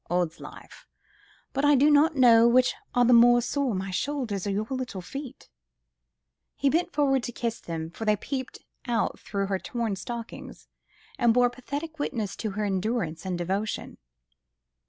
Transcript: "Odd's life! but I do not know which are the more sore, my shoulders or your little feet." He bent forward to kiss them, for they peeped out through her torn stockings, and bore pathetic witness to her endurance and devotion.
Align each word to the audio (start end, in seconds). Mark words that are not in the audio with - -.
"Odd's 0.09 0.39
life! 0.39 0.87
but 1.53 1.63
I 1.63 1.75
do 1.75 1.91
not 1.91 2.15
know 2.15 2.47
which 2.47 2.73
are 2.95 3.05
the 3.05 3.13
more 3.13 3.39
sore, 3.39 3.75
my 3.75 3.91
shoulders 3.91 4.47
or 4.47 4.49
your 4.49 4.65
little 4.67 4.99
feet." 5.03 5.47
He 6.55 6.71
bent 6.71 6.91
forward 6.91 7.21
to 7.21 7.31
kiss 7.31 7.59
them, 7.59 7.91
for 7.91 8.03
they 8.03 8.15
peeped 8.15 8.57
out 8.87 9.19
through 9.19 9.45
her 9.45 9.59
torn 9.59 9.95
stockings, 9.95 10.67
and 11.19 11.35
bore 11.35 11.51
pathetic 11.51 11.99
witness 11.99 12.35
to 12.37 12.49
her 12.57 12.65
endurance 12.65 13.27
and 13.27 13.37
devotion. 13.37 13.99